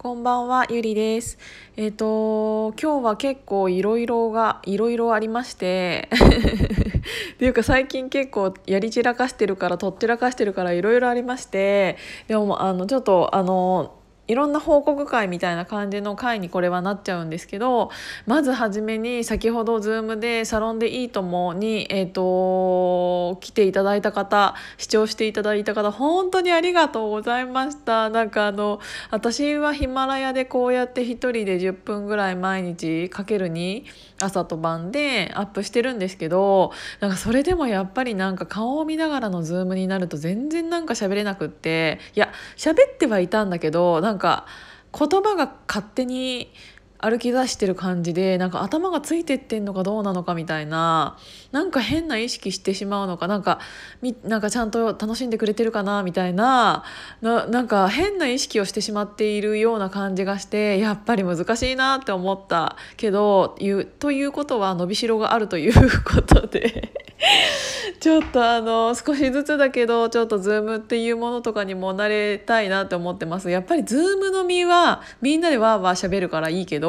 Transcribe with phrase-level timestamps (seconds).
[0.00, 1.38] こんばんは、ゆりです。
[1.76, 6.08] えっ、ー、と、今日は結構いろいろが、いろいろありまして、
[7.34, 11.96] っていうか最近結構やり散らかしてるから、とっちらかしてるからいろいろありまして、
[12.28, 13.97] でも、あの、ちょっと、あの、
[14.28, 17.90] いろんな報告会みたいな感じの会にこれはなっちゃうんですけど
[18.26, 28.10] まず初めに先ほど Zoom でサロンでいいともに、えーと、来ていただいた方視聴していただいた方本当にありがとうございました。
[28.10, 33.86] なんかあの私はヒマラヤでこうやって1人で10分ぐらい毎日かけるに
[34.20, 44.46] 朝と晩でアップしてるんですけどなんかそれでもやっぱりなんか顔を見ながらの Zoom になると全然なんか喋れなくっていや喋ってはいたんだけどなんかか
[44.96, 46.52] 言葉が勝手に
[47.00, 51.16] 歩き出してる感じでなんか頭がついてってんのかどうなのかみたいな
[51.52, 53.60] なんか変な意識してしまうのかなんか
[54.02, 56.84] みなんかちゃんと楽しんでくれてるかなみたいな
[57.20, 66.92] ななんか変な意識をしてしまっているような感じがしてやっぱり難しいなって思ったけどいうということは伸びしろがあるということで
[68.00, 73.50] ちょっとあの少しずつだけどちょっとズームっていうものとかにも慣れたいなって思ってます。
[73.50, 76.87] やっぱりズームのみはみんなでわーわー喋るからいいけど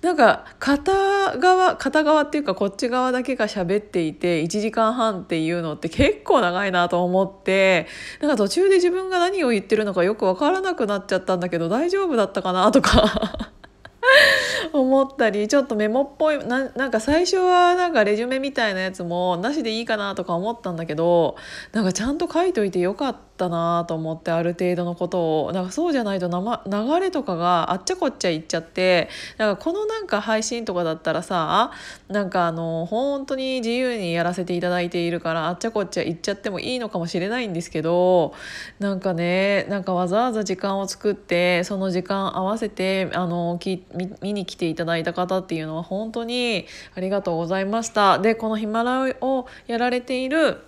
[0.00, 7.86] なんか片側片側っていうかこっち側だけが喋っていて1時間半っていうのって結構長いなと思って
[8.20, 13.50] なんか途中で自分が何を言ってるのかよく分からなくなっちゃったんだけど大丈夫だったかなとか
[14.72, 21.36] 思ったりちょっとメモっぽいななんか最初はなんかレジュメみたいなやつもなしでいいかなとか思ったんだけど
[21.72, 31.72] なんかちゃんと書いといてよかったなと思ってある程度のことをなんかそうじゃないと流れとかがあっちゃこっちゃいっちゃってなんかこのなんか配信とかだったらさ
[32.08, 38.34] なんかあの本当に自由にやらせていただいているからあっちゃこっちゃいっちゃってもいいのかもしれないんですけど
[38.78, 43.84] なんかねなんかわざわざ時間を作ってその時間合わせてあのき
[44.20, 48.18] 見に来ていただいた方っていうのは本当にありがとうございました。
[48.18, 50.58] でこのヒマラをやられている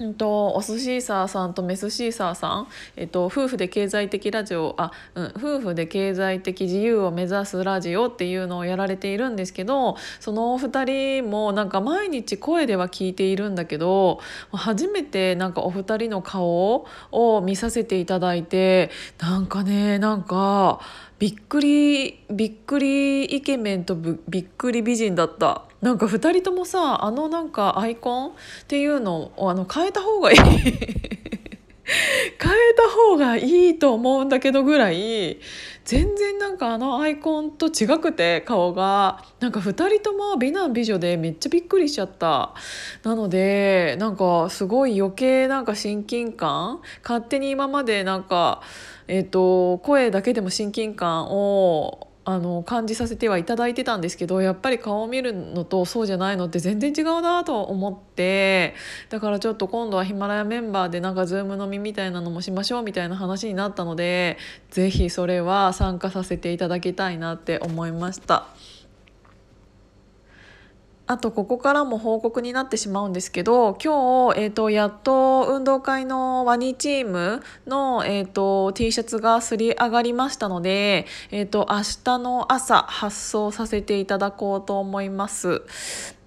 [0.00, 14.20] うんと、お寿司サーさんとメスシーサーさん、えっと、夫婦で経済的ラジオあ、うん、夫婦で経済的自由を目指すラジオっていうのをやられているんですけどそのお二人もなんか毎日声では聞いているんだけど
[14.52, 20.80] 初めてなんかお二人の顔を見させていただいてなんかねなんか
[21.18, 25.67] びっくりびっくりイケメンとびっくり美人だった。
[25.80, 28.32] なんか2人ともさあのなんかアイコンっ
[28.66, 30.38] ていうのをあの変えた方がいい。
[32.40, 35.40] 変えた方がいいと思うんだけどぐらい
[35.86, 39.24] 全然なんかあのアイコンと違くて顔が。
[39.40, 42.54] なんか2人とも美男美女でめっちゃびっくりしちゃった。
[43.04, 46.80] なのでなんかすごい余計なんか親近感。
[47.02, 48.60] 勝手に今までなんか
[49.10, 58.74] えーと、声だけでも親近感をあの感じさせてはいただいてたんですけどやっぱり顔を見るのとそうじゃないのって全然違うなと思って
[59.08, 64.36] だからちょっと今度はヒマラヤメンバーでなんかズーム飲みみたいなのもしましょうみたいな話になったので
[64.68, 68.48] 是非それは参加させていただきたいなって思いました。
[71.08, 85.62] あとここからも報告になってしまうんですけど今日、えーと、やっと運動会のワニチームの、えーと、T シャツがすり上がりましたので、えーと、明日の朝発送させていただこうと思います。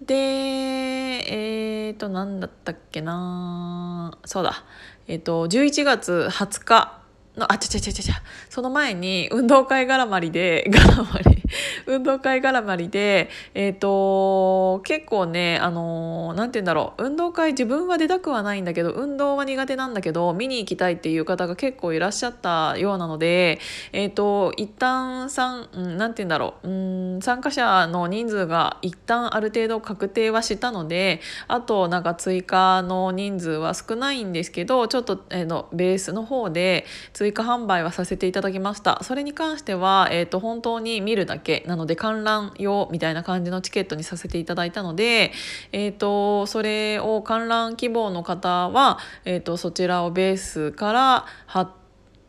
[0.04, 4.18] でえっ、ー、と何だったっけな。
[4.26, 4.64] そうだ。
[5.08, 7.02] えっ、ー、と11月20日
[7.38, 8.16] のあちゃちゃちゃちゃ。
[8.50, 11.31] その前に運動会絡まりで絡まり
[11.86, 23.60] 運動会絡まりでえっ、ー、と結構ねあの何て言うんだろう運動会自分は出たくはないんだけど運動は苦手なんだけど見に行きたいっていう方が結構いらっしゃったようなので
[23.92, 26.72] えっ、ー、と一旦さん何、うん、て言うんだろうう
[27.18, 39.04] ん参加者の人数が一旦ある程度確定はしたのであとなんか追加の人数は少ないんですけどちょっと、えー、のベースの方で追加販売はさせていただきました。
[39.04, 41.41] それに関しては、えーと、本当に見るだけ。
[41.66, 45.32] なので観覧用みたいな感じのチケットにさせていただいたので、
[45.72, 51.26] えーと、それを観覧希望の方は、えーと、そちらをベースから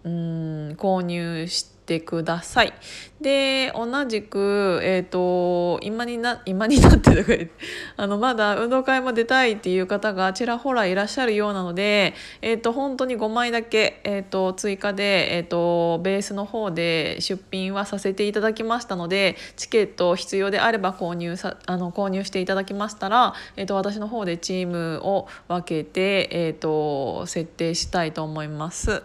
[0.04, 2.72] うん購入しててください。
[3.20, 7.32] で同じく、えーと、今にな今になってとか
[7.96, 29.02] あのまだ運動会も出たいっていう方がちらほらいらっしゃるようなので、えーと、本当に5枚だけ、えーと、追加で、えー、とベースの方で出品はさせていただきましたのでチケット必要であれば購入さあの購入していただきましたら、えー、と私の方でチームを分けて、えー、と設定したいと思います。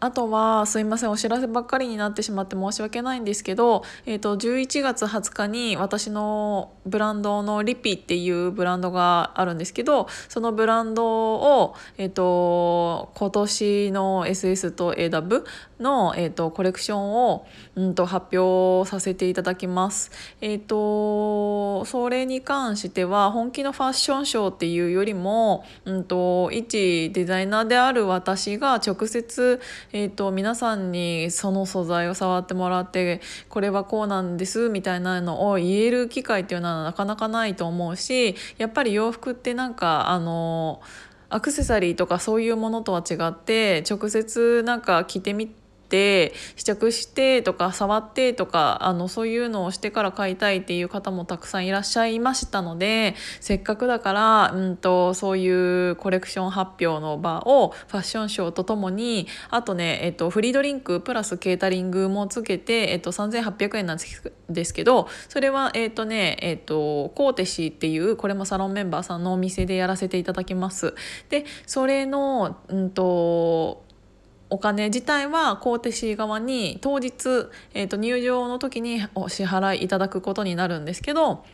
[0.00, 15.44] あとはすいませんお知らせばっかりになってしまって申し訳ないんですけど、えーと、11月20日に私のブランドのリピっていうブランドがあるんですけどそのブランドを、えーと、今年の SS と AW
[15.80, 17.46] の、えーと、コレクションを、
[17.76, 20.10] うんと、発表させていただきます。
[20.40, 29.60] えー、とそれに関しては本気のファッションショーっていうよりも、うん、と一デザイナーである私が直接、
[29.92, 40.80] えー、と皆さんにその素材を触ってもらってこれはこうなんですみたいなのを言える機会っていうのはなかなかないと思うしやっぱり洋服ってなんかあの
[41.30, 45.57] アクセサリーとかそういうものとは違って直接なんか着てみて
[45.88, 63.98] って試着してとか触ってとかあのそういうのをしてから買いたいっていう方もたくさんいらっしゃいましたのでせっかくだから、うんと、そういうコレクション発表の場をファッションショーとともにあとね、えっと、フリードリンクプラスケータリングもつけて、えっと、3800円なん
[64.50, 70.94] ですけどそれはえっとねえっとコーテシーっていうこれもサロンメンバーさんのお店でやらせていただきます。
[71.30, 73.87] でそれの、うんと
[74.50, 81.44] お金自体は公手市側に当日、えーと、入場の時にお支払いいただくことになるんですけど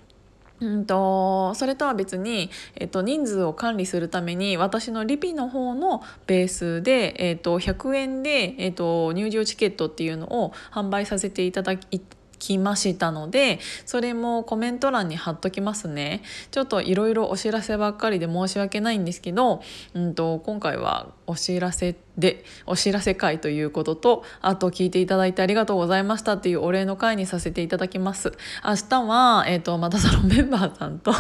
[0.61, 12.01] うんとそれとは別に、えっと、人数を管理するために私のリピの方のベースで、えっと、100円で、えっと、入場チケットっていうのを販売させていただき
[12.45, 16.23] きましたのでそれもコメント欄に貼っときますね。
[16.51, 19.63] ちょっといろいろお知らせばっかりで申し訳ないんですけど、
[19.95, 28.33] うんと、今回はお知らせでお知らせ会ということとあと聞いていただいてありがとうございましたっていうお礼の会にさせていただきます。
[28.65, 31.13] 明日は、えーと、またサロンメンバーさんと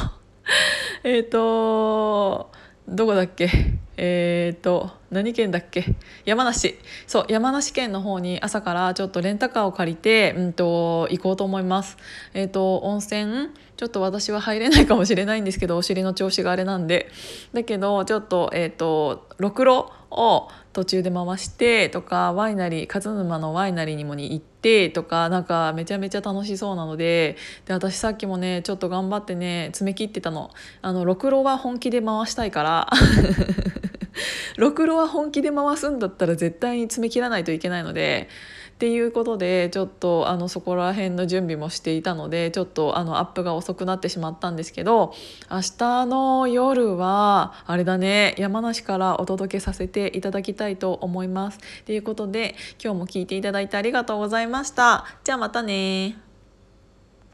[1.03, 2.50] えっと
[2.87, 3.49] どこだっけ？
[3.97, 5.95] えっ、と何県だっけ？
[6.27, 6.79] 山梨。
[7.07, 11.97] そう山梨県の方に朝からちょっとレンタカーを借りて、うんと、行こうと思います。
[12.35, 17.11] えっ、と温泉ちょっと私は入れないかもしれないんですけどお尻の調子があれなんで。
[17.55, 30.50] だけどちょっとえっ、とろくろを途中で回してとかワイナリー勝沼のワイナリーにもに行っててとかなんかめちゃめちゃ楽しそうなのでで私さっきもねちょっと頑張ってね詰め切ってたの。
[30.81, 32.90] あのろくろは本気で回したいから。
[34.56, 38.28] ろくろは本気で回すんだったら絶対に詰め切らないといけないので
[38.75, 45.15] っていうことでちょっとあのそこら辺の準備もしていたのでちょっとあのアップが遅くなってしまったんですけど
[45.49, 51.59] 明日の夜はあれだね山梨からお届けさせていただきたいと思います。
[51.85, 55.05] ということで今日も聞いていただいてありがとうございました。
[55.23, 56.24] じゃあまたね